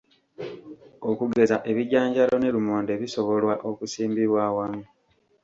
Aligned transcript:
Okugeza 1.09 1.55
ebijanjaalo 1.69 2.35
ne 2.39 2.49
lumonde 2.55 2.93
bisobolwa 3.01 3.53
okusimbibwa 3.69 4.39
awamu. 4.49 4.81